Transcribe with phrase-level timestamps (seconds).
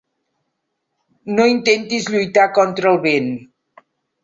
[1.35, 3.31] No intentis lluitar contra el vent.